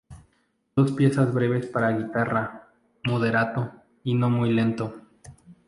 [0.75, 2.69] Dos piezas breves para guitarra
[3.03, 3.69] "Moderato"
[4.03, 4.99] y "No muy lento".